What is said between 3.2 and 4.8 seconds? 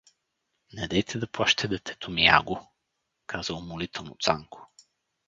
каза умолително Цанко.